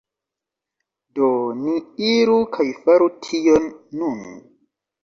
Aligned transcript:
Do, 1.19 1.29
ni 1.59 1.75
iru 2.09 2.39
kaj 2.57 2.67
faru 2.81 3.13
tion 3.29 3.71
nun 4.03 4.23